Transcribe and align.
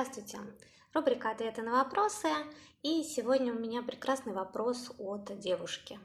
Здравствуйте! 0.00 0.38
Рубрика 0.94 1.30
«Ответы 1.30 1.60
на 1.60 1.72
вопросы». 1.72 2.28
И 2.84 3.02
сегодня 3.02 3.52
у 3.52 3.58
меня 3.58 3.82
прекрасный 3.82 4.32
вопрос 4.32 4.92
от 4.96 5.36
девушки. 5.40 5.98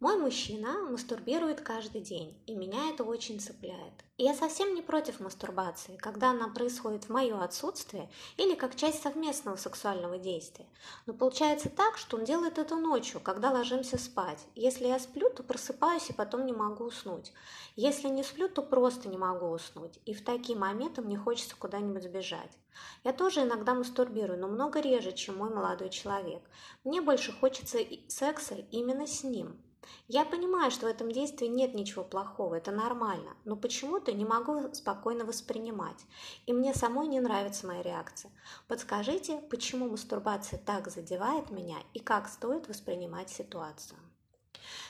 Мой 0.00 0.16
мужчина 0.16 0.78
мастурбирует 0.90 1.60
каждый 1.60 2.00
день, 2.00 2.42
и 2.46 2.54
меня 2.54 2.88
это 2.88 3.04
очень 3.04 3.38
цепляет. 3.38 3.92
Я 4.16 4.32
совсем 4.32 4.74
не 4.74 4.80
против 4.80 5.20
мастурбации, 5.20 5.98
когда 5.98 6.30
она 6.30 6.48
происходит 6.48 7.04
в 7.04 7.10
мое 7.10 7.38
отсутствие 7.38 8.10
или 8.38 8.54
как 8.54 8.76
часть 8.76 9.02
совместного 9.02 9.56
сексуального 9.56 10.16
действия. 10.16 10.64
Но 11.04 11.12
получается 11.12 11.68
так, 11.68 11.98
что 11.98 12.16
он 12.16 12.24
делает 12.24 12.56
это 12.56 12.76
ночью, 12.76 13.20
когда 13.20 13.50
ложимся 13.50 13.98
спать. 13.98 14.38
Если 14.54 14.86
я 14.86 14.98
сплю, 14.98 15.28
то 15.28 15.42
просыпаюсь 15.42 16.08
и 16.08 16.14
потом 16.14 16.46
не 16.46 16.54
могу 16.54 16.84
уснуть. 16.84 17.34
Если 17.76 18.08
не 18.08 18.22
сплю, 18.22 18.48
то 18.48 18.62
просто 18.62 19.06
не 19.06 19.18
могу 19.18 19.50
уснуть. 19.50 20.00
И 20.06 20.14
в 20.14 20.24
такие 20.24 20.58
моменты 20.58 21.02
мне 21.02 21.18
хочется 21.18 21.56
куда-нибудь 21.56 22.04
сбежать. 22.04 22.56
Я 23.04 23.12
тоже 23.12 23.42
иногда 23.42 23.74
мастурбирую, 23.74 24.40
но 24.40 24.48
много 24.48 24.80
реже, 24.80 25.12
чем 25.12 25.36
мой 25.36 25.50
молодой 25.50 25.90
человек. 25.90 26.40
Мне 26.84 27.02
больше 27.02 27.32
хочется 27.32 27.80
секса 28.08 28.54
именно 28.70 29.06
с 29.06 29.24
ним, 29.24 29.60
я 30.08 30.24
понимаю, 30.24 30.70
что 30.70 30.86
в 30.86 30.90
этом 30.90 31.10
действии 31.10 31.46
нет 31.46 31.74
ничего 31.74 32.04
плохого, 32.04 32.56
это 32.56 32.70
нормально, 32.70 33.36
но 33.44 33.56
почему-то 33.56 34.12
не 34.12 34.24
могу 34.24 34.74
спокойно 34.74 35.24
воспринимать, 35.24 36.04
и 36.46 36.52
мне 36.52 36.74
самой 36.74 37.06
не 37.06 37.20
нравится 37.20 37.66
моя 37.66 37.82
реакция. 37.82 38.32
Подскажите, 38.68 39.38
почему 39.50 39.88
мастурбация 39.88 40.58
так 40.58 40.88
задевает 40.88 41.50
меня 41.50 41.76
и 41.94 42.00
как 42.00 42.28
стоит 42.28 42.68
воспринимать 42.68 43.30
ситуацию? 43.30 43.98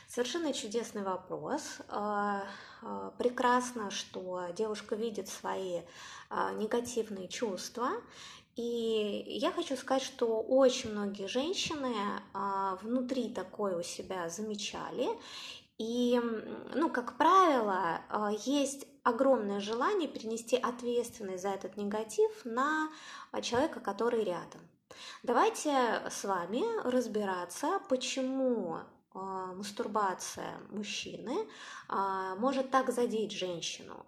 Совершенно 0.08 0.52
чудесный 0.52 1.02
вопрос. 1.02 1.78
А, 1.88 2.44
а, 2.82 3.12
прекрасно, 3.18 3.90
что 3.90 4.46
девушка 4.56 4.96
видит 4.96 5.28
свои 5.28 5.82
а, 6.28 6.52
негативные 6.52 7.28
чувства 7.28 7.90
и 8.56 9.24
я 9.26 9.52
хочу 9.52 9.76
сказать, 9.76 10.02
что 10.02 10.42
очень 10.42 10.90
многие 10.90 11.28
женщины 11.28 11.94
внутри 12.82 13.32
такое 13.32 13.78
у 13.78 13.82
себя 13.82 14.28
замечали. 14.28 15.08
И, 15.78 16.20
ну, 16.74 16.90
как 16.90 17.16
правило, 17.16 18.02
есть 18.44 18.86
огромное 19.02 19.60
желание 19.60 20.08
перенести 20.08 20.56
ответственность 20.56 21.42
за 21.42 21.50
этот 21.50 21.78
негатив 21.78 22.44
на 22.44 22.90
человека, 23.40 23.80
который 23.80 24.24
рядом. 24.24 24.60
Давайте 25.22 26.02
с 26.10 26.24
вами 26.24 26.62
разбираться, 26.82 27.80
почему 27.88 28.80
мастурбация 29.12 30.60
мужчины 30.70 31.48
может 32.38 32.70
так 32.70 32.92
задеть 32.92 33.32
женщину, 33.32 34.06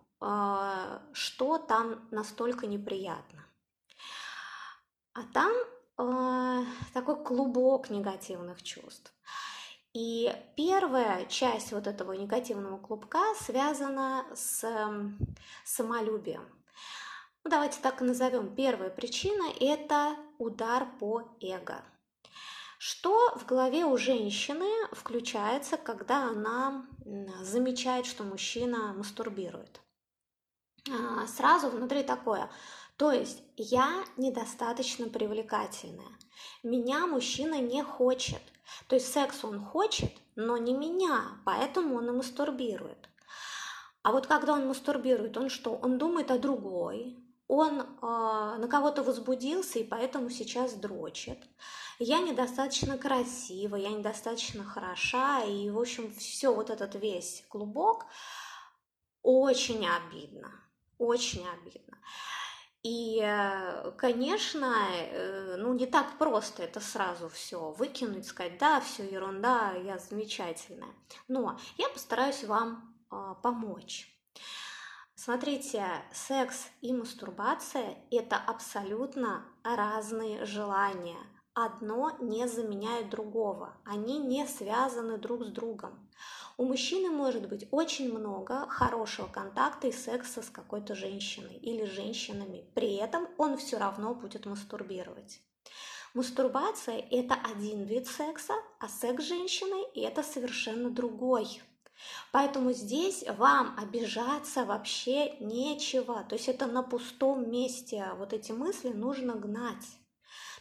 что 1.13 1.59
там 1.59 2.07
настолько 2.11 2.67
неприятно. 2.67 3.45
А 5.15 5.23
там 5.33 5.53
такой 6.95 7.23
клубок 7.25 7.91
негативных 7.91 8.63
чувств. 8.63 9.13
И 9.95 10.35
первая 10.57 11.27
часть 11.27 11.73
вот 11.73 11.87
этого 11.87 12.13
негативного 12.13 12.79
клубка 12.79 13.35
связана 13.39 14.25
с 14.35 14.65
э, 14.65 15.11
самолюбием. 15.65 16.49
Ну, 17.45 17.51
давайте 17.51 17.79
так 17.83 18.01
и 18.01 18.05
назовем. 18.05 18.55
Первая 18.55 18.89
причина– 18.89 19.53
это 19.61 20.17
удар 20.39 20.89
по 20.99 21.37
эго. 21.43 21.83
Что 22.85 23.37
в 23.37 23.47
голове 23.47 23.85
у 23.85 23.97
женщины 23.97 24.69
включается, 24.91 25.77
когда 25.77 26.29
она 26.29 26.85
замечает, 27.41 28.07
что 28.07 28.25
мужчина 28.25 28.93
мастурбирует? 28.93 29.81
А, 30.91 31.29
сразу 31.29 31.69
внутри 31.69 32.03
такое– 32.03 32.51
то 32.97 33.11
есть 33.11 33.43
я 33.57 34.05
недостаточно 34.17 35.09
привлекательная. 35.09 36.19
Меня 36.63 37.07
мужчина 37.07 37.61
не 37.61 37.83
хочет. 37.83 38.41
То 38.87 38.95
есть 38.95 39.13
секс 39.13 39.45
он 39.45 39.61
хочет, 39.61 40.13
но 40.37 40.57
не 40.57 40.73
меня, 40.73 41.41
поэтому 41.45 41.97
он 41.97 42.09
и 42.09 42.13
мастурбирует. 42.13 43.09
А 44.03 44.13
вот 44.13 44.27
когда 44.27 44.53
он 44.53 44.69
мастурбирует, 44.69 45.37
он 45.37 45.49
что? 45.49 45.75
Он 45.75 45.99
думает 45.99 46.31
о 46.31 46.39
другой, 46.39 47.19
он 47.55 47.81
э, 47.81 47.85
на 48.01 48.67
кого-то 48.67 49.03
возбудился 49.03 49.79
и 49.79 49.85
поэтому 49.85 50.31
сейчас 50.31 50.73
дрочит. 50.73 51.39
Я 51.99 52.21
недостаточно 52.21 52.97
красива, 52.97 53.77
я 53.77 53.91
недостаточно 53.91 54.65
хороша, 54.65 55.43
и, 55.43 55.69
в 55.69 55.79
общем, 55.79 56.11
все 56.15 56.55
вот 56.55 56.71
этот 56.71 56.95
весь 56.95 57.45
клубок 57.51 58.07
очень 59.23 59.87
обидно, 59.87 60.51
очень 60.97 61.47
обидно. 61.47 61.99
И, 62.83 63.21
э, 63.23 63.93
конечно, 63.99 64.75
э, 64.91 65.57
ну 65.59 65.75
не 65.75 65.85
так 65.85 66.17
просто 66.17 66.63
это 66.63 66.81
сразу 66.81 67.29
все 67.29 67.71
выкинуть, 67.73 68.27
сказать, 68.27 68.57
да, 68.57 68.81
все 68.81 69.05
ерунда, 69.05 69.73
я 69.75 69.99
замечательная. 69.99 70.95
Но 71.29 71.59
я 71.77 71.91
постараюсь 71.91 72.45
вам 72.45 72.97
а, 73.11 73.35
помочь. 73.35 74.09
Смотрите, 75.25 75.87
секс 76.13 76.67
и 76.81 76.93
мастурбация– 76.93 77.97
это 78.11 78.35
абсолютно 78.35 79.45
разные 79.63 80.45
желания. 80.45 81.21
Одно 81.55 82.17
не 82.19 82.49
заменяет 82.49 83.09
другого, 83.09 83.77
они 83.85 84.19
не 84.19 84.45
связаны 84.49 85.19
друг 85.19 85.45
с 85.45 85.51
другом. 85.51 86.11
У 86.57 86.65
мужчины 86.65 87.11
может 87.11 87.49
быть 87.49 87.69
очень 87.71 88.13
много 88.13 88.67
хорошего 88.69 89.29
контакта 89.29 89.87
и 89.87 89.93
секса 89.93 90.43
с 90.43 90.51
какой-то 90.51 90.97
женщиной 90.97 91.55
или 91.55 91.85
женщинами. 91.85 92.69
При 92.75 92.97
этом 92.97 93.29
он 93.39 93.57
все 93.59 93.79
равно 93.79 94.17
будет 94.17 94.45
мастурбировать. 94.45 95.41
Мастурбация– 96.15 96.99
это 97.13 97.37
один 97.37 97.85
вид 97.85 98.09
секса, 98.09 98.55
а 98.81 98.89
секс 98.89 99.23
с 99.23 99.29
женщиной– 99.29 99.85
это 99.95 100.25
совершенно 100.25 100.91
другой. 100.91 101.63
Поэтому 102.31 102.73
здесь 102.73 103.25
вам 103.29 103.77
обижаться 103.79 104.65
вообще 104.65 105.37
нечего. 105.41 106.25
То 106.25 106.35
есть 106.35 106.49
это 106.49 106.67
на 106.67 106.83
пустом 106.83 107.51
месте. 107.51 108.09
Вот 108.17 108.33
эти 108.33 108.53
мысли 108.53 108.89
нужно 108.89 109.35
гнать. 109.35 109.87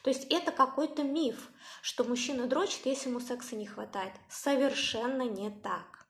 То 0.04 0.10
есть 0.10 0.26
это 0.32 0.52
какой-то 0.52 1.04
миф, 1.04 1.50
что 1.82 2.04
мужчина 2.04 2.48
дрочит, 2.48 2.86
если 2.86 3.10
ему 3.10 3.20
секса 3.20 3.56
не 3.56 3.68
хватает. 3.68 4.14
Совершенно 4.30 5.24
не 5.24 5.50
так. 5.50 6.02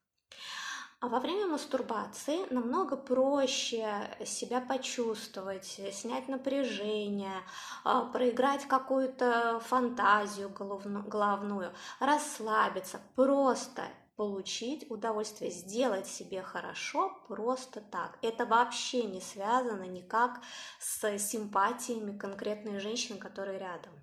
А 1.02 1.08
во 1.08 1.20
время 1.20 1.48
мастурбации 1.48 2.46
намного 2.54 2.96
проще 2.96 4.16
себя 4.24 4.62
почувствовать, 4.62 5.82
снять 5.92 6.28
напряжение, 6.28 7.42
а, 7.84 8.06
проиграть 8.06 8.68
какую-то 8.68 9.60
фантазию 9.66 10.50
головную, 10.50 11.74
расслабиться, 12.00 13.02
просто 13.16 13.82
получить 14.22 14.86
удовольствие, 14.92 15.50
сделать 15.50 16.06
себе 16.06 16.44
хорошо 16.44 17.12
просто 17.28 17.82
так. 17.82 18.20
Это 18.22 18.46
вообще 18.46 19.02
не 19.02 19.20
связано 19.20 19.86
никак 19.86 20.42
с 20.80 21.18
симпатиями 21.18 22.16
конкретной 22.16 22.80
женщины, 22.80 23.18
которая 23.18 23.58
рядом. 23.58 23.94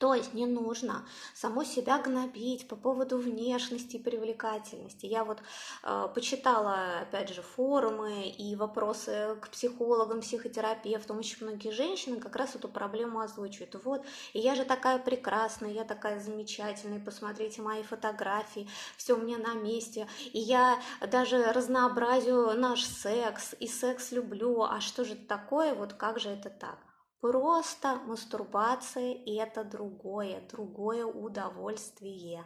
То 0.00 0.14
есть 0.14 0.32
не 0.32 0.46
нужно 0.46 1.04
само 1.34 1.62
себя 1.62 1.98
гнобить 1.98 2.66
по 2.66 2.74
поводу 2.74 3.18
внешности 3.18 3.96
и 3.96 4.02
привлекательности. 4.02 5.04
Я 5.04 5.24
вот 5.24 5.40
э, 5.82 6.08
почитала, 6.14 7.00
опять 7.02 7.28
же, 7.28 7.42
форумы 7.42 8.30
и 8.30 8.56
вопросы 8.56 9.36
к 9.42 9.50
психологам, 9.50 10.22
психотерапевтам. 10.22 11.18
Очень 11.18 11.44
многие 11.46 11.70
женщины 11.70 12.18
как 12.18 12.34
раз 12.36 12.54
эту 12.54 12.66
проблему 12.68 13.20
озвучивают. 13.20 13.76
Вот, 13.84 14.02
и 14.32 14.38
я 14.38 14.54
же 14.54 14.64
такая 14.64 14.98
прекрасная, 14.98 15.70
я 15.70 15.84
такая 15.84 16.18
замечательная, 16.18 16.98
посмотрите 16.98 17.60
мои 17.60 17.82
фотографии, 17.82 18.70
все 18.96 19.12
у 19.12 19.18
меня 19.18 19.36
на 19.36 19.52
месте. 19.52 20.08
И 20.32 20.38
я 20.38 20.80
даже 21.10 21.52
разнообразию 21.52 22.58
наш 22.58 22.86
секс, 22.86 23.54
и 23.60 23.68
секс 23.68 24.12
люблю. 24.12 24.62
А 24.62 24.80
что 24.80 25.04
же 25.04 25.12
это 25.12 25.26
такое? 25.26 25.74
Вот 25.74 25.92
как 25.92 26.18
же 26.18 26.30
это 26.30 26.48
так? 26.48 26.78
Просто 27.20 27.96
мастурбация– 28.06 29.18
это 29.26 29.62
другое, 29.62 30.42
другое 30.50 31.04
удовольствие. 31.04 32.44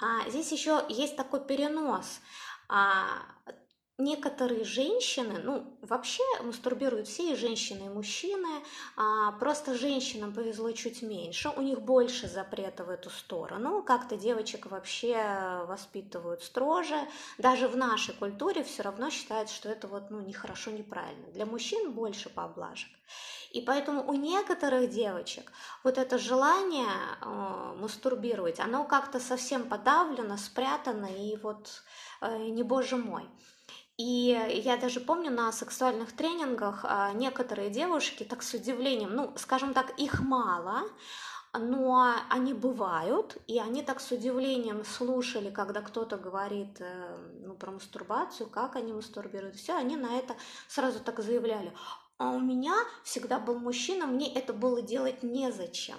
А 0.00 0.28
здесь 0.28 0.52
еще 0.52 0.84
есть 0.88 1.16
такой 1.16 1.44
перенос. 1.44 2.20
А, 2.68 3.06
некоторые 3.98 4.64
женщины, 4.64 5.40
ну, 5.42 5.78
вообще 5.82 6.22
мастурбируют 6.42 7.08
все 7.08 7.32
и 7.32 7.36
женщины, 7.36 7.86
и 7.86 7.88
мужчины, 7.88 8.62
а, 8.96 9.32
просто 9.32 9.74
женщинам 9.74 10.32
повезло 10.32 10.72
чуть 10.72 11.02
меньше, 11.02 11.48
у 11.50 11.60
них 11.60 11.80
больше 11.80 12.28
запрета 12.28 12.84
в 12.84 12.90
эту 12.90 13.10
сторону, 13.10 13.82
как-то 13.82 14.16
девочек 14.16 14.66
вообще 14.66 15.64
воспитывают 15.66 16.42
строже, 16.42 16.96
даже 17.38 17.68
в 17.68 17.76
нашей 17.76 18.14
культуре 18.14 18.64
все 18.64 18.82
равно 18.82 19.10
считается, 19.10 19.54
что 19.54 19.68
это 19.68 19.86
вот, 19.86 20.10
ну, 20.10 20.20
нехорошо, 20.20 20.70
неправильно. 20.70 21.26
Для 21.32 21.46
мужчин 21.46 21.92
больше 21.92 22.30
поблажек. 22.30 22.90
И 23.54 23.60
поэтому 23.60 24.02
у 24.10 24.14
некоторых 24.14 24.90
девочек 24.90 25.52
вот 25.84 25.96
это 25.96 26.18
желание 26.18 26.88
э, 27.20 27.74
мастурбировать, 27.78 28.58
оно 28.58 28.84
как-то 28.84 29.20
совсем 29.20 29.68
подавлено, 29.68 30.36
спрятано, 30.36 31.06
и 31.06 31.36
вот 31.36 31.84
э, 32.20 32.48
не 32.48 32.64
боже 32.64 32.96
мой. 32.96 33.24
И 33.96 34.36
я 34.64 34.76
даже 34.76 34.98
помню 34.98 35.30
на 35.30 35.52
сексуальных 35.52 36.16
тренингах 36.16 36.80
а, 36.82 37.12
некоторые 37.12 37.70
девушки 37.70 38.24
так 38.24 38.42
с 38.42 38.52
удивлением, 38.54 39.14
ну, 39.14 39.32
скажем 39.36 39.72
так, 39.72 39.96
их 40.00 40.18
мало, 40.18 40.82
но 41.52 42.12
они 42.28 42.54
бывают, 42.54 43.36
и 43.46 43.60
они 43.60 43.82
так 43.82 44.00
с 44.00 44.10
удивлением 44.10 44.84
слушали, 44.84 45.50
когда 45.50 45.80
кто-то 45.80 46.16
говорит 46.16 46.80
э, 46.80 47.16
ну, 47.46 47.54
про 47.54 47.70
мастурбацию, 47.70 48.50
как 48.50 48.74
они 48.74 48.92
мастурбируют, 48.92 49.54
все, 49.54 49.76
они 49.76 49.96
на 49.96 50.18
это 50.18 50.34
сразу 50.66 50.98
так 50.98 51.20
заявляли. 51.20 51.72
А 52.16 52.30
у 52.30 52.40
меня 52.40 52.74
всегда 53.02 53.38
был 53.40 53.58
мужчина, 53.58 54.06
мне 54.06 54.32
это 54.32 54.52
было 54.52 54.80
делать 54.82 55.22
незачем. 55.22 55.96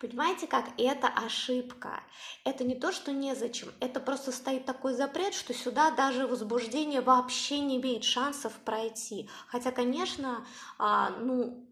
Понимаете, 0.00 0.46
как 0.46 0.70
это 0.78 1.08
ошибка? 1.08 2.00
Это 2.44 2.64
не 2.64 2.74
то, 2.74 2.92
что 2.92 3.12
незачем, 3.12 3.68
это 3.80 4.00
просто 4.00 4.32
стоит 4.32 4.64
такой 4.64 4.94
запрет, 4.94 5.34
что 5.34 5.52
сюда 5.52 5.90
даже 5.90 6.26
возбуждение 6.26 7.00
вообще 7.00 7.60
не 7.60 7.76
имеет 7.76 8.04
шансов 8.04 8.52
пройти. 8.64 9.28
Хотя, 9.48 9.72
конечно, 9.72 10.46
а, 10.78 11.10
ну, 11.10 11.68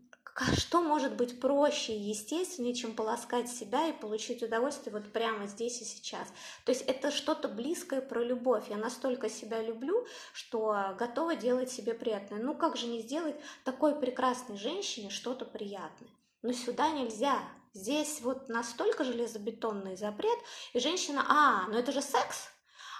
что 0.56 0.80
может 0.80 1.14
быть 1.14 1.40
проще 1.40 1.94
и 1.94 2.08
естественнее, 2.08 2.74
чем 2.74 2.94
полоскать 2.94 3.48
себя 3.48 3.88
и 3.88 3.92
получить 3.92 4.42
удовольствие 4.42 4.92
вот 4.92 5.12
прямо 5.12 5.46
здесь 5.46 5.80
и 5.80 5.84
сейчас. 5.84 6.28
То 6.64 6.72
есть 6.72 6.82
это 6.82 7.10
что-то 7.10 7.48
близкое 7.48 8.00
про 8.00 8.22
любовь. 8.22 8.64
Я 8.68 8.76
настолько 8.76 9.28
себя 9.28 9.62
люблю, 9.62 10.06
что 10.32 10.94
готова 10.98 11.36
делать 11.36 11.70
себе 11.70 11.94
приятное. 11.94 12.42
Ну 12.42 12.54
как 12.54 12.76
же 12.76 12.86
не 12.86 13.00
сделать 13.00 13.36
такой 13.64 13.94
прекрасной 13.94 14.56
женщине 14.56 15.10
что-то 15.10 15.44
приятное? 15.44 16.10
Но 16.42 16.52
сюда 16.52 16.90
нельзя. 16.90 17.38
Здесь 17.72 18.20
вот 18.20 18.48
настолько 18.48 19.02
железобетонный 19.02 19.96
запрет, 19.96 20.38
и 20.74 20.78
женщина, 20.78 21.24
а, 21.28 21.66
ну 21.68 21.76
это 21.76 21.90
же 21.90 22.02
секс, 22.02 22.48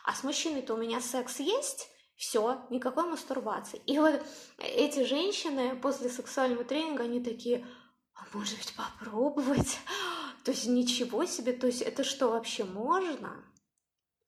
а 0.05 0.15
с 0.15 0.25
мужчиной-то 0.25 0.75
у 0.75 0.77
меня 0.77 1.01
секс 1.01 1.39
есть, 1.39 1.89
все, 2.17 2.65
никакой 2.71 3.05
мастурбации. 3.05 3.81
И 3.87 3.99
вот 3.99 4.23
эти 4.59 5.05
женщины 5.05 5.77
после 5.77 6.09
сексуального 6.09 6.65
тренинга, 6.65 7.05
они 7.05 7.21
такие, 7.23 7.67
а 8.15 8.25
может 8.33 8.57
быть 8.59 8.75
попробовать? 8.75 9.79
То 10.45 10.51
есть 10.51 10.67
ничего 10.67 11.25
себе, 11.25 11.55
то 11.55 11.67
есть 11.67 11.81
это 11.81 12.05
что 12.05 12.29
вообще 12.29 12.65
можно? 12.65 13.43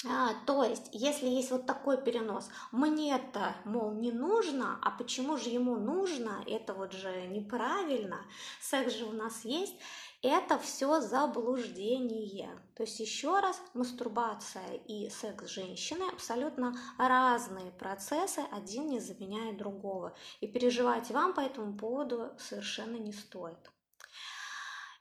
А, 0.05 0.35
то 0.47 0.63
есть, 0.63 0.89
если 0.93 1.27
есть 1.27 1.51
вот 1.51 1.67
такой 1.67 2.03
перенос, 2.03 2.49
мне-то, 2.71 3.57
мол, 3.65 3.93
не 3.93 4.13
нужно, 4.13 4.79
а 4.83 4.91
почему 4.91 5.37
же 5.37 5.49
ему 5.49 5.77
нужно, 5.77 6.45
это 6.47 6.75
вот 6.75 6.93
же 6.93 7.27
неправильно, 7.29 8.21
секс 8.61 8.95
же 8.95 9.05
у 9.07 9.13
нас 9.13 9.45
есть, 9.45 9.75
это 10.23 10.59
все 10.59 11.01
заблуждение. 11.01 12.51
То 12.75 12.83
есть 12.83 13.01
еще 13.01 13.41
раз, 13.41 13.61
мастурбация 13.75 14.75
и 14.87 15.09
секс 15.09 15.47
женщины 15.49 16.05
абсолютно 16.13 16.75
разные 16.99 17.71
процессы, 17.73 18.41
один 18.53 18.89
не 18.89 19.01
заменяет 19.01 19.57
другого. 19.57 20.15
И 20.41 20.47
переживать 20.47 21.11
вам 21.11 21.35
по 21.35 21.41
этому 21.41 21.77
поводу 21.77 22.33
совершенно 22.39 22.97
не 22.97 23.13
стоит. 23.13 23.59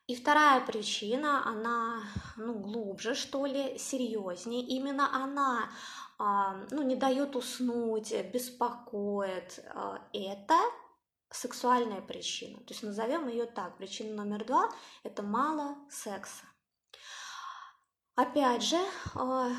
И 0.08 0.16
вторая 0.16 0.64
причина, 0.64 1.48
она 1.48 2.04
ну, 2.38 2.54
глубже, 2.54 3.16
что 3.16 3.48
ли, 3.48 3.78
серьезнее. 3.80 4.62
Именно 4.62 5.10
она 5.16 5.70
а, 6.20 6.58
ну, 6.70 6.84
не 6.84 6.96
дает 6.96 7.36
уснуть, 7.36 8.14
беспокоит. 8.32 9.66
А, 9.74 10.00
это 10.14 10.60
сексуальная 11.36 12.02
причина. 12.02 12.58
То 12.60 12.74
есть 12.74 12.84
назовем 12.84 13.28
ее 13.28 13.46
так. 13.46 13.78
Причина 13.78 14.24
номер 14.24 14.46
два– 14.46 14.70
это 15.04 15.22
мало 15.22 15.76
секса. 15.90 16.46
Опять 18.16 18.64
же, 18.64 18.78
э, 18.78 19.52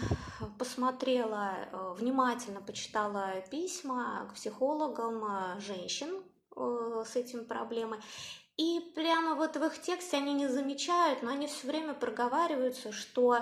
посмотрела, 0.59 1.53
э, 1.71 1.95
внимательно 1.99 2.63
почитала 2.63 3.43
письма 3.51 4.27
к 4.31 4.35
психологам 4.35 5.25
э, 5.25 5.61
женщин 5.61 6.23
с 6.59 7.17
этими 7.17 7.45
проблемой. 7.45 8.01
И 8.57 8.81
прямо 8.95 9.35
вот 9.35 9.57
в 9.57 9.63
их 9.63 9.83
тексте 9.83 10.17
они 10.17 10.33
не 10.33 10.49
замечают, 10.49 11.23
но 11.23 11.31
они 11.33 11.49
все 11.49 11.67
время 11.67 11.93
проговариваются, 11.93 12.93
что 12.93 13.41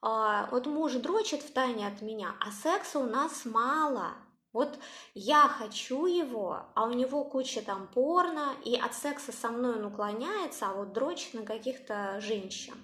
вот 0.00 0.66
муж 0.66 0.92
дрочит 0.92 1.42
в 1.42 1.52
тайне 1.52 1.88
от 1.88 2.00
меня, 2.00 2.36
а 2.38 2.52
секса 2.52 3.00
у 3.00 3.06
нас 3.06 3.44
мало– 3.44 4.12
вот 4.54 4.78
я 5.14 5.48
хочу 5.48 6.06
его, 6.06 6.62
а 6.74 6.84
у 6.84 6.92
него 6.92 7.24
куча 7.24 7.60
там 7.60 7.88
порно, 7.88 8.54
и 8.64 8.76
от 8.76 8.94
секса 8.94 9.32
со 9.32 9.50
мной 9.50 9.74
он 9.74 9.84
уклоняется, 9.84 10.68
а 10.68 10.72
вот 10.72 10.92
дрочит 10.92 11.34
на 11.34 11.42
каких-то 11.42 12.20
женщин. 12.20 12.74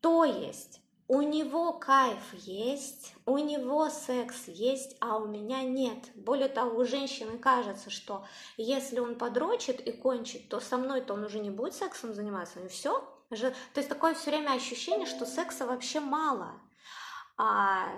То 0.00 0.24
есть 0.24 0.80
у 1.08 1.20
него 1.22 1.72
кайф 1.72 2.32
есть, 2.32 3.14
у 3.26 3.36
него 3.38 3.90
секс 3.90 4.46
есть, 4.46 4.96
а 5.00 5.16
у 5.16 5.26
меня 5.26 5.62
нет. 5.62 5.98
Более 6.14 6.48
того, 6.48 6.78
у 6.78 6.84
женщины 6.84 7.36
кажется, 7.36 7.90
что 7.90 8.24
если 8.56 9.00
он 9.00 9.16
подрочит 9.16 9.80
и 9.80 9.90
кончит, 9.90 10.48
то 10.48 10.60
со 10.60 10.78
мной-то 10.78 11.14
он 11.14 11.24
уже 11.24 11.40
не 11.40 11.50
будет 11.50 11.74
сексом 11.74 12.14
заниматься, 12.14 12.60
и 12.60 12.68
все. 12.68 13.00
То 13.30 13.52
есть 13.76 13.88
такое 13.88 14.14
все 14.14 14.30
время 14.30 14.52
ощущение, 14.52 15.06
что 15.06 15.26
секса 15.26 15.66
вообще 15.66 15.98
мало 15.98 16.52
а 17.42 17.88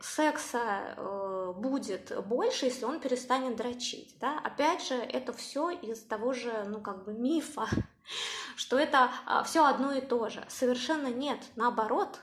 секса 0.00 0.94
э, 0.96 1.52
будет 1.54 2.16
больше, 2.26 2.64
если 2.64 2.86
он 2.86 2.98
перестанет 2.98 3.54
дрочить. 3.54 4.16
Да? 4.18 4.40
Опять 4.42 4.88
же, 4.88 4.94
это 4.94 5.34
все 5.34 5.68
из 5.68 6.02
того 6.02 6.32
же, 6.32 6.64
ну, 6.66 6.80
как 6.80 7.04
бы 7.04 7.12
мифа, 7.12 7.68
что 8.56 8.78
это 8.78 9.10
а, 9.26 9.42
все 9.42 9.66
одно 9.66 9.92
и 9.92 10.00
то 10.00 10.30
же. 10.30 10.42
Совершенно 10.48 11.08
нет, 11.08 11.38
наоборот. 11.56 12.18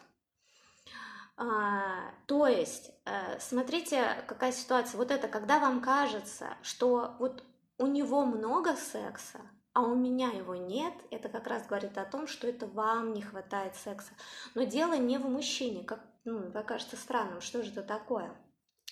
А, 1.37 2.11
то 2.25 2.47
есть, 2.47 2.89
а, 3.05 3.37
смотрите, 3.39 4.23
какая 4.25 4.51
ситуация. 4.51 4.97
Вот 4.97 5.11
это, 5.11 5.27
когда 5.27 5.59
вам 5.59 5.79
кажется, 5.79 6.57
что 6.63 7.15
вот 7.19 7.43
у 7.77 7.85
него 7.85 8.25
много 8.25 8.75
секса, 8.75 9.41
а 9.73 9.81
у 9.81 9.93
меня 9.93 10.29
его 10.29 10.55
нет, 10.55 10.95
это 11.11 11.29
как 11.29 11.45
раз 11.45 11.67
говорит 11.67 11.99
о 11.99 12.05
том, 12.05 12.25
что 12.25 12.47
это 12.47 12.65
вам 12.65 13.13
не 13.13 13.21
хватает 13.21 13.75
секса. 13.75 14.13
Но 14.55 14.63
дело 14.63 14.93
не 14.93 15.19
в 15.19 15.29
мужчине, 15.29 15.83
как 15.83 15.99
ну, 16.25 16.51
покажется 16.51 16.95
странным, 16.95 17.41
что 17.41 17.63
же 17.63 17.71
это 17.71 17.83
такое. 17.83 18.35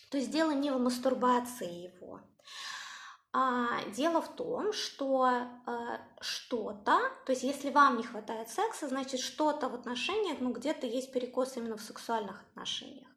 То 0.09 0.17
есть 0.17 0.31
дело 0.31 0.51
не 0.51 0.71
в 0.71 0.79
мастурбации 0.79 1.93
его. 1.93 2.19
А 3.33 3.81
дело 3.95 4.21
в 4.21 4.35
том, 4.35 4.73
что 4.73 5.29
э, 5.65 5.71
что-то, 6.19 6.99
то 7.25 7.31
есть 7.31 7.43
если 7.43 7.69
вам 7.69 7.95
не 7.95 8.03
хватает 8.03 8.49
секса, 8.49 8.89
значит 8.89 9.21
что-то 9.21 9.69
в 9.69 9.75
отношениях, 9.75 10.39
ну 10.41 10.51
где-то 10.51 10.85
есть 10.85 11.13
перекос 11.13 11.55
именно 11.55 11.77
в 11.77 11.81
сексуальных 11.81 12.41
отношениях. 12.41 13.07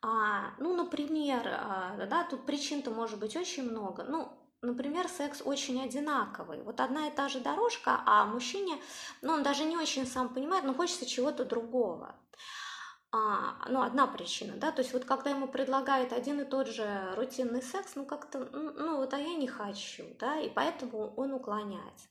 А, 0.00 0.54
ну, 0.58 0.74
например, 0.74 1.42
э, 1.46 2.06
да, 2.06 2.24
тут 2.24 2.46
причин-то 2.46 2.90
может 2.90 3.18
быть 3.18 3.36
очень 3.36 3.68
много. 3.68 4.04
Ну, 4.04 4.32
например, 4.62 5.06
секс 5.06 5.42
очень 5.44 5.82
одинаковый. 5.84 6.62
Вот 6.62 6.80
одна 6.80 7.08
и 7.08 7.10
та 7.10 7.28
же 7.28 7.40
дорожка, 7.40 8.02
а 8.06 8.24
мужчине, 8.24 8.80
ну, 9.20 9.34
он 9.34 9.42
даже 9.42 9.64
не 9.64 9.76
очень 9.76 10.06
сам 10.06 10.32
понимает, 10.32 10.64
но 10.64 10.72
хочется 10.72 11.04
чего-то 11.04 11.44
другого 11.44 12.14
а, 13.12 13.68
ну, 13.68 13.82
одна 13.82 14.06
причина, 14.06 14.54
да, 14.56 14.72
то 14.72 14.82
есть 14.82 14.92
вот 14.92 15.04
когда 15.04 15.30
ему 15.30 15.46
предлагают 15.48 16.12
один 16.12 16.40
и 16.40 16.44
тот 16.44 16.68
же 16.68 17.12
рутинный 17.14 17.62
секс, 17.62 17.92
ну, 17.94 18.04
как-то, 18.04 18.48
ну, 18.52 18.96
вот, 18.96 19.14
а 19.14 19.18
я 19.18 19.34
не 19.34 19.46
хочу, 19.46 20.04
да, 20.18 20.40
и 20.40 20.50
поэтому 20.50 21.14
он 21.16 21.32
уклоняется. 21.32 22.08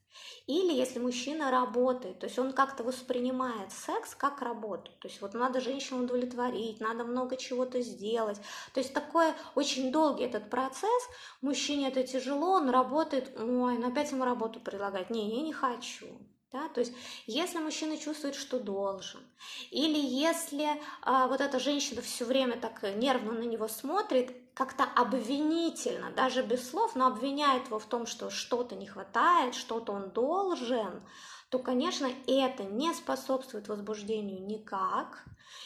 Или 0.48 0.74
если 0.74 1.00
мужчина 1.00 1.52
работает, 1.52 2.20
то 2.20 2.28
есть 2.28 2.40
он 2.40 2.54
как-то 2.54 2.84
воспринимает 2.84 3.72
секс 3.74 4.16
как 4.16 4.42
работу, 4.42 4.92
то 5.00 5.08
есть 5.10 5.22
вот 5.22 5.34
надо 5.34 5.60
женщину 5.60 6.04
удовлетворить, 6.04 6.80
надо 6.80 7.04
много 7.04 7.36
чего-то 7.36 7.82
сделать, 7.82 8.40
то 8.74 8.80
есть 8.80 8.94
такой 8.94 9.34
очень 9.56 9.92
долгий 9.92 10.24
этот 10.24 10.50
процесс, 10.50 11.04
мужчине 11.42 11.90
это 11.90 12.04
тяжело, 12.04 12.52
он 12.52 12.70
работает, 12.70 13.38
ой, 13.38 13.78
ну 13.78 13.90
опять 13.90 14.12
ему 14.12 14.24
работу 14.24 14.62
предлагать, 14.62 15.10
не, 15.10 15.36
я 15.36 15.42
не 15.44 15.52
хочу, 15.52 16.08
да? 16.52 16.68
То 16.70 16.80
есть 16.82 16.94
если 17.25 17.60
мужчина 17.60 17.98
чувствует, 17.98 18.36
что 18.36 18.60
должен, 18.60 19.22
или 19.72 20.00
если 20.00 20.68
а, 21.02 21.28
вот 21.28 21.42
эта 21.42 21.60
женщина 21.60 22.02
все 22.02 22.25
время 22.25 22.60
так 22.60 22.82
нервно 22.96 23.34
на 23.34 23.44
него 23.44 23.68
смотрит, 23.68 24.36
как-то 24.54 24.86
обвинительно, 24.96 26.12
даже 26.12 26.42
без 26.42 26.70
слов, 26.70 26.96
но 26.96 27.08
обвиняет 27.08 27.68
его 27.68 27.78
в 27.78 27.86
том, 27.86 28.06
что 28.06 28.30
что-то 28.30 28.75
не 28.75 28.88
хватает, 28.88 29.54
что-то 29.54 29.92
он 29.92 30.12
должен, 30.12 31.04
то, 31.50 31.60
конечно, 31.60 32.10
это 32.25 32.64
не 32.64 32.94
способствует 32.94 33.68
возбуждению 33.68 34.46
никак, 34.46 35.25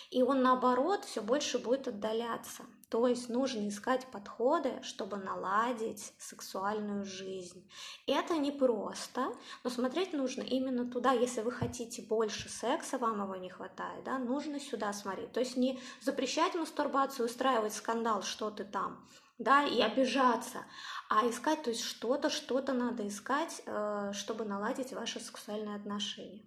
и 0.10 0.24
он, 0.24 0.42
наоборот, 0.42 1.06
все 1.06 1.22
больше 1.22 1.60
будет 1.60 1.88
отдаляться. 1.88 2.64
То 2.90 3.06
есть 3.06 3.30
нужно 3.30 3.70
искать 3.70 4.08
подходы, 4.08 4.82
чтобы 4.82 5.18
наладить 5.18 6.12
сексуальную 6.18 7.06
жизнь. 7.06 7.70
Это 8.08 8.36
непросто, 8.36 9.32
но 9.64 9.70
смотреть 9.70 10.14
нужно 10.14 10.42
именно 10.42 10.90
туда, 10.90 11.12
если 11.12 11.42
вы 11.42 11.52
хотите 11.52 12.02
больше 12.02 12.50
секса, 12.50 12.98
вам 12.98 13.22
его 13.22 13.36
не 13.36 13.50
хватает, 13.50 14.04
да, 14.06 14.18
нужно 14.18 14.60
сюда 14.60 14.92
смотреть. 14.92 15.32
То 15.32 15.40
есть 15.40 15.56
не 15.56 15.80
запрещать 16.02 16.56
мастурбацию, 16.56 17.28
устраивать 17.28 17.74
скандал, 17.74 18.24
что 18.24 18.50
ты 18.50 18.64
там, 18.64 19.08
да, 19.38 19.66
и 19.66 19.80
обижаться, 19.82 20.66
а 21.10 21.30
искать, 21.30 21.62
то 21.62 21.70
есть 21.70 21.84
что-то, 21.84 22.32
что-то 22.32 22.74
надо 22.74 23.08
искать, 23.08 23.62
э, 23.68 24.12
чтобы 24.14 24.46
наладить 24.46 24.94
ваши 24.94 25.20
сексуальные 25.20 25.76
отношения. 25.76 26.44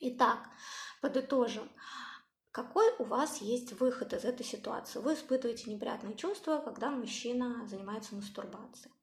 Итак, 0.00 0.48
подытожим. 1.00 1.70
Какой 2.54 2.88
у 3.00 3.04
вас 3.04 3.38
есть 3.38 3.72
выход 3.80 4.12
из 4.12 4.24
этой 4.24 4.46
ситуации? 4.46 5.00
Вы 5.00 5.14
испытываете 5.14 5.68
неприятные 5.68 6.14
чувства, 6.14 6.62
когда 6.64 6.88
мужчина 6.88 7.66
занимается 7.66 8.14
мастурбацией. 8.14 8.94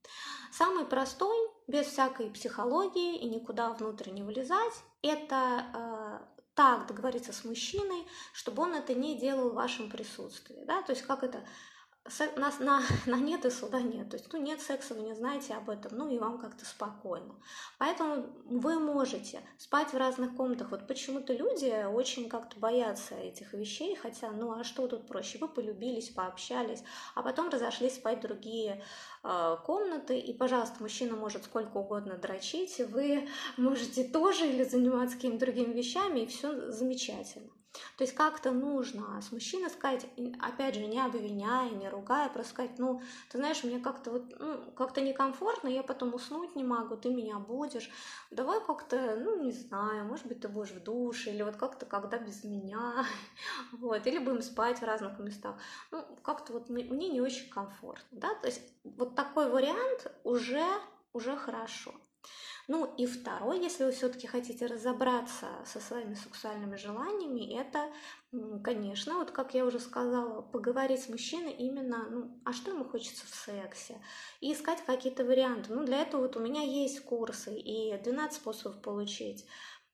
Самый 0.54 0.86
простой, 0.86 1.38
без 1.68 1.88
всякой 1.88 2.30
психологии 2.30 3.18
и 3.18 3.26
никуда 3.26 3.72
внутрь 3.72 4.12
не 4.12 4.24
вылезать, 4.24 4.74
это 5.02 5.66
э, 5.74 6.20
так 6.56 6.88
договориться 6.88 7.34
с 7.34 7.44
мужчиной, 7.44 8.08
чтобы 8.32 8.64
он 8.64 8.74
это 8.74 8.94
не 8.94 9.20
делал 9.20 9.50
в 9.50 9.56
вашем 9.56 9.90
присутствии. 9.90 10.64
Да? 10.64 10.82
То 10.84 10.94
есть 10.94 11.02
как 11.02 11.22
это 11.22 11.46
на, 12.36 12.52
на, 12.60 12.82
на 13.06 13.16
нет 13.16 13.46
и 13.46 13.50
суда 13.50 13.82
нет. 13.82 14.10
То 14.10 14.18
есть, 14.18 14.32
ну, 14.34 14.42
нет 14.42 14.62
секса, 14.62 14.94
вы 14.94 15.02
не 15.02 15.14
знаете 15.14 15.54
об 15.54 15.70
этом, 15.70 15.98
ну, 15.98 16.10
и 16.10 16.18
вам 16.18 16.40
как-то 16.40 16.66
спокойно. 16.66 17.36
Поэтому 17.78 18.28
вы 18.46 18.80
можете 18.80 19.42
спать 19.58 19.94
в 19.94 19.98
разных 19.98 20.36
комнатах. 20.36 20.72
Вот 20.72 20.88
почему-то 20.88 21.34
люди 21.34 21.86
очень 21.86 22.28
как-то 22.30 22.60
боятся 22.60 23.16
этих 23.16 23.54
вещей, 23.54 23.96
хотя, 23.96 24.32
ну, 24.32 24.52
а 24.52 24.64
что 24.64 24.88
тут 24.88 25.08
проще? 25.08 25.38
Вы 25.38 25.48
полюбились, 25.48 26.10
пообщались, 26.10 26.84
а 27.16 27.22
потом 27.22 27.50
разошлись 27.50 27.96
спать 27.96 28.20
в 28.20 28.22
другие 28.22 28.84
э, 29.24 29.58
комнаты, 29.66 30.18
и, 30.18 30.34
пожалуйста, 30.34 30.82
мужчина 30.82 31.16
может 31.16 31.46
сколько 31.46 31.78
угодно 31.78 32.18
дрочить, 32.18 32.80
вы 32.80 33.28
можете 33.58 34.04
тоже 34.04 34.48
или 34.48 34.64
заниматься 34.64 35.16
какими-то 35.16 35.46
другими 35.46 35.74
вещами, 35.74 36.22
и 36.22 36.28
все 36.28 36.72
замечательно. 36.72 37.52
То 37.98 38.04
есть 38.04 38.14
как-то 38.14 38.52
нужно 38.52 39.22
с 39.22 39.32
мужчиной 39.32 39.70
сказать, 39.70 40.06
опять 40.42 40.76
же, 40.76 40.82
не 40.82 41.00
обвиняя, 41.00 41.70
не 41.70 41.90
ругая, 41.90 42.30
просто 42.30 42.52
сказать, 42.52 42.78
ну, 42.78 43.02
ты 43.30 43.38
знаешь, 43.38 43.64
мне 43.64 43.80
как-то 43.80 44.12
вот, 44.12 44.40
ну, 44.40 44.72
как-то 44.72 45.02
некомфортно, 45.02 45.68
я 45.68 45.84
потом 45.84 46.14
уснуть 46.14 46.56
не 46.56 46.64
могу, 46.64 46.98
ты 46.98 47.10
меня 47.10 47.40
будешь, 47.40 47.90
давай 48.30 48.60
как-то, 48.66 49.16
ну, 49.18 49.42
не 49.42 49.52
знаю, 49.52 50.06
может 50.06 50.26
быть, 50.26 50.42
ты 50.42 50.50
будешь 50.50 50.72
в 50.72 50.84
душе, 50.84 51.32
или 51.32 51.44
вот 51.44 51.56
как-то 51.56 51.86
когда 51.86 52.18
без 52.18 52.44
меня, 52.44 53.06
вот, 53.72 54.06
или 54.06 54.18
будем 54.18 54.42
спать 54.42 54.80
в 54.80 54.84
разных 54.84 55.20
местах. 55.20 55.56
Ну, 55.92 56.04
как-то 56.24 56.54
вот 56.54 56.70
мне 56.70 57.10
не 57.10 57.22
очень 57.22 57.50
комфортно, 57.50 58.08
да, 58.12 58.36
то 58.36 58.48
есть 58.48 58.62
вот 58.84 59.16
такой 59.16 59.50
вариант 59.50 60.12
уже, 60.24 60.66
уже 61.14 61.36
хорошо. 61.38 61.94
Ну 62.74 62.86
и 62.96 63.06
второй, 63.06 63.60
если 63.60 63.84
вы 63.84 63.92
все-таки 63.92 64.28
хотите 64.28 64.66
разобраться 64.66 65.48
со 65.66 65.82
своими 65.82 66.14
сексуальными 66.14 66.78
желаниями, 66.78 67.60
это, 67.60 67.92
конечно, 68.64 69.16
вот 69.16 69.32
как 69.32 69.54
я 69.54 69.66
уже 69.66 69.78
сказала, 69.78 70.42
поговорить 70.42 71.04
с 71.04 71.10
мужчиной 71.10 71.52
именно, 71.52 72.08
ну, 72.10 72.42
а 72.46 72.54
что 72.54 72.72
ему 72.72 72.86
хочется 72.86 73.26
в 73.26 73.36
сексе, 73.36 74.02
и 74.40 74.54
искать 74.54 74.86
какие-то 74.86 75.26
варианты. 75.26 75.74
Ну, 75.74 75.84
для 75.84 76.02
этого 76.02 76.22
вот 76.22 76.38
у 76.38 76.40
меня 76.40 76.62
есть 76.62 77.04
курсы 77.04 77.54
и 77.54 78.02
12 78.02 78.42
способов 78.42 78.82
получить 78.82 79.46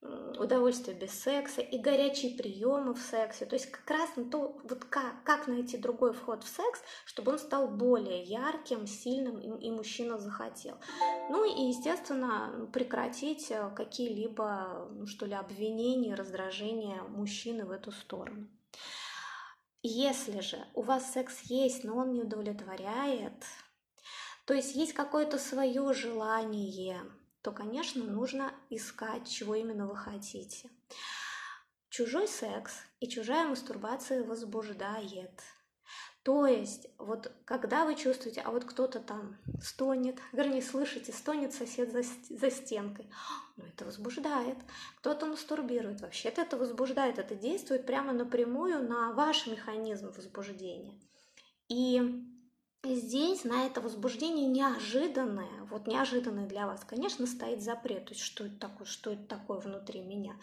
удовольствие 0.01 0.95
без 0.95 1.11
секса 1.11 1.61
и 1.61 1.77
горячие 1.77 2.37
приемы 2.37 2.93
в 2.93 2.99
сексе. 2.99 3.45
То 3.45 3.55
есть 3.55 3.71
как 3.71 3.89
раз 3.89 4.15
на 4.15 4.29
то, 4.29 4.59
вот 4.63 4.85
как, 4.85 5.23
как 5.23 5.47
найти 5.47 5.77
другой 5.77 6.13
вход 6.13 6.43
в 6.43 6.47
секс, 6.47 6.81
чтобы 7.05 7.33
он 7.33 7.39
стал 7.39 7.67
более 7.67 8.23
ярким, 8.23 8.85
сильным 8.85 9.39
и, 9.39 9.67
и 9.67 9.71
мужчина 9.71 10.17
захотел. 10.17 10.77
Ну 11.29 11.43
и, 11.45 11.69
естественно, 11.69 12.69
прекратить 12.71 13.49
э, 13.49 13.71
какие-либо, 13.75 14.89
ну, 14.91 15.07
что 15.07 15.25
ли, 15.25 15.33
обвинения, 15.33 16.15
раздражения 16.15 17.01
мужчины 17.03 17.65
в 17.65 17.71
эту 17.71 17.91
сторону. 17.91 18.47
Если 19.81 20.41
же 20.41 20.57
у 20.73 20.81
вас 20.81 21.13
секс 21.13 21.41
есть, 21.43 21.83
но 21.83 21.97
он 21.97 22.13
не 22.13 22.21
удовлетворяет, 22.21 23.43
то 24.45 24.53
есть 24.53 24.75
есть 24.75 24.93
какое-то 24.93 25.37
свое 25.37 25.93
желание, 25.93 27.01
то, 27.47 27.53
конечно, 27.53 28.03
нужно 28.03 28.53
искать, 28.69 29.29
чего 29.29 29.55
именно 29.55 29.87
вы 29.87 29.95
хотите. 29.95 30.69
Чужой 31.87 32.27
секс 32.27 32.73
и 32.99 33.07
чужая 33.07 33.47
мастурбация 33.47 34.25
возбуждает. 34.25 35.31
То 36.23 36.45
есть, 36.45 36.87
вот 36.97 37.31
когда 37.45 37.85
вы 37.85 37.95
чувствуете, 37.95 38.41
а 38.41 38.51
вот 38.51 38.65
кто-то 38.65 38.99
там 38.99 39.37
стонет, 39.61 40.17
вернее, 40.33 40.61
слышите, 40.61 41.13
стонет 41.13 41.53
сосед 41.53 41.93
за, 41.93 42.03
за 42.35 42.51
стенкой, 42.51 43.09
ну 43.55 43.63
это 43.63 43.85
возбуждает. 43.85 44.57
Кто-то 44.97 45.25
мастурбирует, 45.25 46.01
вообще-то 46.01 46.41
это 46.41 46.57
возбуждает, 46.57 47.17
это 47.17 47.33
действует 47.33 47.85
прямо 47.85 48.11
напрямую 48.11 48.85
на 48.85 49.13
ваш 49.13 49.47
механизм 49.47 50.11
возбуждения. 50.11 50.99
И 51.69 52.27
здесь 52.95 53.43
на 53.43 53.65
это 53.65 53.81
возбуждение 53.81 54.47
неожиданное, 54.47 55.49
вот 55.69 55.87
неожиданное 55.87 56.47
для 56.47 56.67
вас, 56.67 56.83
конечно, 56.87 57.25
стоит 57.27 57.61
запрет, 57.61 58.05
то 58.05 58.11
есть 58.11 58.23
что 58.23 58.45
это 58.45 58.55
такое, 58.59 58.87
что 58.87 59.11
это 59.11 59.23
такое 59.23 59.59
внутри 59.59 60.01
меня. 60.01 60.35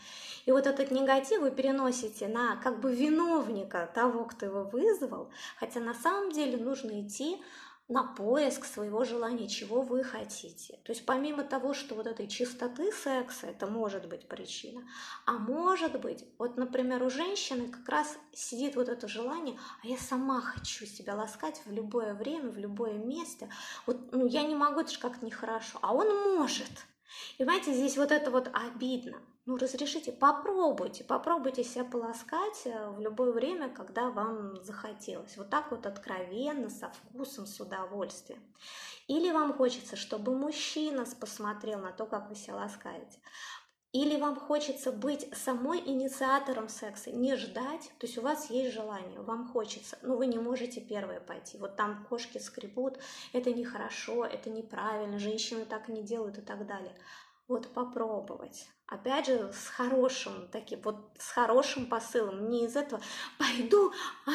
И 0.46 0.52
вот 0.52 0.66
этот 0.66 0.90
негатив 0.90 1.40
вы 1.40 1.50
переносите 1.50 2.28
на 2.28 2.56
как 2.56 2.80
бы 2.80 2.94
виновника 2.94 3.90
того, 3.94 4.24
кто 4.24 4.46
его 4.46 4.64
вызвал, 4.64 5.30
хотя 5.58 5.80
на 5.80 5.94
самом 5.94 6.32
деле 6.32 6.56
нужно 6.56 7.00
идти 7.00 7.38
на 7.88 8.02
поиск 8.02 8.64
своего 8.64 9.04
желания, 9.04 9.46
чего 9.46 9.82
вы 9.82 10.02
хотите. 10.02 10.78
То 10.84 10.92
есть 10.92 11.04
помимо 11.04 11.44
того, 11.44 11.74
что 11.74 11.94
вот 11.94 12.06
этой 12.06 12.28
чистоты 12.28 12.90
секса, 12.90 13.46
это 13.46 13.66
может 13.66 14.08
быть 14.08 14.26
причина, 14.26 14.82
а 15.26 15.32
может 15.32 16.00
быть, 16.00 16.24
вот, 16.38 16.56
например, 16.56 17.02
у 17.02 17.10
женщины 17.10 17.68
как 17.68 17.86
раз 17.88 18.18
сидит 18.32 18.76
вот 18.76 18.88
это 18.88 19.06
желание, 19.06 19.58
а 19.82 19.86
я 19.86 19.98
сама 19.98 20.40
хочу 20.40 20.86
себя 20.86 21.14
ласкать 21.14 21.60
в 21.66 21.72
любое 21.72 22.14
время, 22.14 22.50
в 22.50 22.58
любое 22.58 22.94
место. 22.94 23.50
Вот, 23.86 24.12
ну, 24.12 24.26
я 24.26 24.44
не 24.44 24.54
могу, 24.54 24.80
это 24.80 24.90
же 24.90 24.98
как-то 24.98 25.24
нехорошо, 25.24 25.78
а 25.82 25.94
он 25.94 26.36
может. 26.36 26.72
И 27.34 27.44
понимаете, 27.44 27.74
здесь 27.74 27.98
вот 27.98 28.12
это 28.12 28.30
вот 28.30 28.50
обидно. 28.52 29.20
Ну, 29.46 29.58
разрешите, 29.58 30.10
попробуйте, 30.10 31.04
попробуйте 31.04 31.64
себя 31.64 31.84
полоскать 31.84 32.62
э, 32.64 32.88
в 32.88 32.98
любое 32.98 33.30
время, 33.30 33.68
когда 33.68 34.08
вам 34.08 34.64
захотелось. 34.64 35.36
Вот 35.36 35.50
так 35.50 35.70
вот 35.70 35.84
откровенно, 35.84 36.70
со 36.70 36.88
вкусом, 36.88 37.46
с 37.46 37.60
удовольствием. 37.60 38.42
Или 39.06 39.30
вам 39.32 39.52
хочется, 39.52 39.96
чтобы 39.96 40.34
мужчина 40.34 41.04
посмотрел 41.20 41.78
на 41.78 41.92
то, 41.92 42.06
как 42.06 42.30
вы 42.30 42.36
себя 42.36 42.56
ласкаете. 42.56 43.18
Или 43.92 44.18
вам 44.18 44.34
хочется 44.34 44.90
быть 44.90 45.28
самой 45.36 45.78
инициатором 45.78 46.68
секса, 46.68 47.12
не 47.12 47.36
ждать, 47.36 47.92
то 48.00 48.06
есть 48.06 48.18
у 48.18 48.22
вас 48.22 48.50
есть 48.50 48.74
желание, 48.74 49.20
вам 49.20 49.46
хочется, 49.46 49.96
но 50.02 50.16
вы 50.16 50.26
не 50.26 50.38
можете 50.38 50.80
первые 50.80 51.20
пойти. 51.20 51.58
Вот 51.58 51.76
там 51.76 52.04
кошки 52.08 52.38
скребут, 52.38 52.98
это 53.32 53.52
нехорошо, 53.52 54.24
это 54.24 54.50
неправильно, 54.50 55.20
женщины 55.20 55.64
так 55.64 55.88
не 55.88 56.02
делают 56.02 56.38
и 56.38 56.40
так 56.40 56.66
далее. 56.66 56.96
Вот 57.46 57.72
попробовать. 57.74 58.68
Опять 58.86 59.26
же, 59.26 59.52
с 59.52 59.68
хорошим 59.68 60.48
таким, 60.48 60.80
вот 60.82 61.12
с 61.18 61.30
хорошим 61.30 61.86
посылом, 61.86 62.48
не 62.48 62.64
из 62.64 62.76
этого 62.76 63.02
пойду, 63.38 63.92
а, 64.26 64.30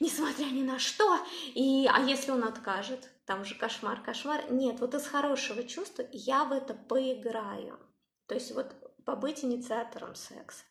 несмотря 0.00 0.44
ни 0.46 0.62
на 0.62 0.78
что, 0.78 1.18
и, 1.54 1.88
а 1.92 2.00
если 2.00 2.30
он 2.30 2.44
откажет, 2.44 3.10
там 3.26 3.44
же 3.44 3.54
кошмар, 3.54 4.02
кошмар. 4.02 4.50
Нет, 4.50 4.80
вот 4.80 4.94
из 4.94 5.06
хорошего 5.06 5.62
чувства 5.64 6.04
я 6.12 6.44
в 6.44 6.52
это 6.52 6.74
поиграю. 6.74 7.78
То 8.26 8.34
есть 8.34 8.52
вот 8.52 8.74
побыть 9.04 9.44
инициатором 9.44 10.14
секса. 10.14 10.64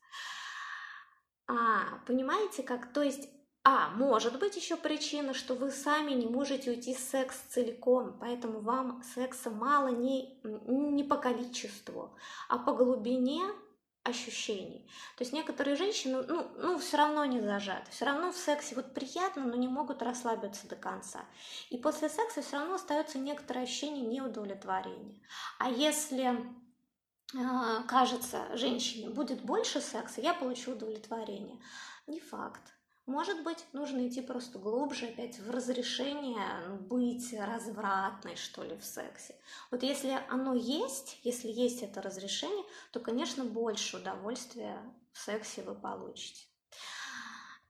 А, 1.47 2.00
понимаете 2.05 2.63
как? 2.63 2.93
То 2.93 3.01
есть 3.01 3.27
а, 3.63 3.89
может 3.89 4.39
быть 4.39 4.55
еще 4.55 4.75
причина, 4.75 5.35
что 5.35 5.53
вы 5.53 5.69
сами 5.69 6.11
не 6.11 6.25
можете 6.25 6.71
уйти 6.71 6.95
в 6.95 6.99
секс 6.99 7.37
целиком, 7.49 8.17
поэтому 8.19 8.59
вам 8.59 9.03
секса 9.13 9.51
мало 9.51 9.89
не, 9.89 10.39
не 10.43 11.03
по 11.03 11.17
количеству, 11.17 12.15
а 12.49 12.57
по 12.57 12.73
глубине 12.73 13.43
ощущений. 14.03 14.89
То 15.15 15.23
есть 15.23 15.31
некоторые 15.31 15.75
женщины, 15.75 16.23
ну, 16.27 16.47
ну, 16.57 16.79
все 16.79 16.97
равно 16.97 17.23
не 17.25 17.39
зажаты, 17.39 17.91
все 17.91 18.05
равно 18.05 18.31
в 18.31 18.37
сексе 18.37 18.73
вот 18.73 18.95
приятно, 18.95 19.45
но 19.45 19.55
не 19.55 19.67
могут 19.67 20.01
расслабиться 20.01 20.67
до 20.67 20.75
конца. 20.75 21.25
И 21.69 21.77
после 21.77 22.09
секса 22.09 22.41
все 22.41 22.57
равно 22.57 22.75
остается 22.75 23.19
некоторое 23.19 23.63
ощущение 23.63 24.03
неудовлетворения. 24.03 25.21
А 25.59 25.69
если 25.69 26.31
э, 27.35 27.83
кажется 27.87 28.57
женщине 28.57 29.09
будет 29.11 29.43
больше 29.43 29.81
секса, 29.81 30.19
я 30.19 30.33
получу 30.33 30.71
удовлетворение. 30.71 31.61
Не 32.07 32.19
факт. 32.19 32.73
Может 33.11 33.43
быть, 33.43 33.65
нужно 33.73 34.07
идти 34.07 34.21
просто 34.21 34.57
глубже 34.57 35.07
опять 35.07 35.37
в 35.37 35.51
разрешение 35.51 36.47
ну, 36.69 36.77
быть 36.77 37.33
развратной, 37.33 38.37
что 38.37 38.63
ли, 38.63 38.77
в 38.77 38.85
сексе. 38.85 39.35
Вот 39.69 39.83
если 39.83 40.17
оно 40.29 40.53
есть, 40.53 41.19
если 41.23 41.49
есть 41.49 41.83
это 41.83 42.01
разрешение, 42.01 42.63
то, 42.93 43.01
конечно, 43.01 43.43
больше 43.43 43.97
удовольствия 43.97 44.81
в 45.11 45.19
сексе 45.19 45.61
вы 45.61 45.75
получите. 45.75 46.45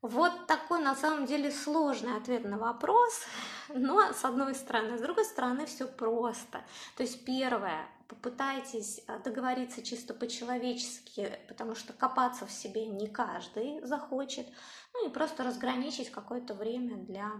Вот 0.03 0.45
такой 0.45 0.79
на 0.79 0.95
самом 0.95 1.25
деле 1.25 1.49
сложный 1.49 2.17
ответ 2.17 2.45
на 2.45 2.59
вопрос, 2.59 3.21
но 3.69 4.13
с 4.13 4.23
одной 4.23 4.53
стороны, 4.53 4.99
с 4.99 5.01
другой 5.01 5.25
стороны 5.25 5.65
все 5.65 5.87
просто. 5.87 6.63
То 6.97 7.01
есть 7.01 7.25
первое, 7.25 7.87
попытайтесь 8.11 9.01
э, 9.07 9.19
договориться 9.23 9.81
чисто 9.81 10.13
по-человечески, 10.13 11.39
потому 11.47 11.75
что 11.75 11.93
копаться 11.93 12.45
в 12.45 12.51
себе 12.51 12.85
не 12.85 13.07
каждый 13.07 13.81
захочет, 13.85 14.45
ну 14.93 15.07
и 15.07 15.13
просто 15.13 15.43
разграничить 15.43 16.11
какое-то 16.11 16.53
время 16.53 16.97
для 16.97 17.31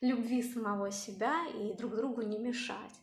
любви 0.00 0.42
самого 0.42 0.90
себя 0.90 1.46
и 1.54 1.72
друг 1.74 1.94
другу 1.94 2.22
не 2.22 2.38
мешать. 2.38 2.94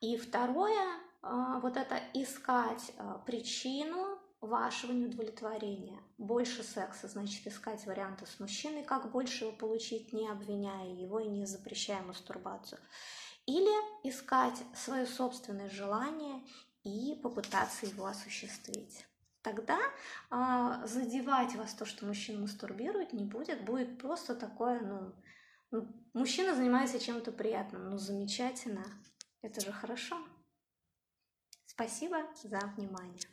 И 0.00 0.16
второе, 0.16 0.84
э, 1.22 1.60
вот 1.62 1.76
это 1.76 2.00
искать 2.12 2.92
э, 2.96 3.18
причину 3.24 4.18
вашего 4.40 4.90
неудовлетворения. 4.90 6.00
Больше 6.16 6.64
секса, 6.64 7.06
значит, 7.06 7.46
искать 7.46 7.86
варианты 7.86 8.26
с 8.26 8.40
мужчиной, 8.40 8.82
как 8.82 9.12
больше 9.12 9.44
его 9.44 9.56
получить, 9.56 10.12
не 10.12 10.28
обвиняя 10.28 10.88
его 10.88 11.20
и 11.20 11.28
не 11.28 11.46
запрещая 11.46 12.02
мастурбацию. 12.02 12.80
Или 13.48 14.06
искать 14.06 14.62
свое 14.74 15.06
собственное 15.06 15.70
желание 15.70 16.42
и 16.84 17.18
попытаться 17.22 17.86
его 17.86 18.04
осуществить. 18.04 19.06
Тогда 19.40 19.78
э, 20.30 20.86
задевать 20.86 21.54
вас 21.54 21.72
то, 21.72 21.86
что 21.86 22.04
мужчина 22.04 22.40
мастурбирует, 22.40 23.14
не 23.14 23.24
будет. 23.24 23.64
Будет 23.64 23.96
просто 23.98 24.34
такое, 24.34 24.80
ну, 24.80 25.14
ну 25.70 25.88
мужчина 26.12 26.54
занимается 26.54 27.00
чем-то 27.00 27.32
приятным. 27.32 27.88
Ну, 27.88 27.96
замечательно. 27.96 28.84
Это 29.40 29.62
же 29.62 29.72
хорошо. 29.72 30.18
Спасибо 31.64 32.18
за 32.42 32.58
внимание. 32.76 33.28